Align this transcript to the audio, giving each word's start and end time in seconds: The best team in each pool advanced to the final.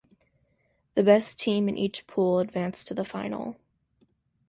The 0.95 1.03
best 1.03 1.39
team 1.39 1.69
in 1.69 1.77
each 1.77 2.07
pool 2.07 2.39
advanced 2.39 2.87
to 2.87 2.95
the 2.95 3.05
final. 3.05 3.57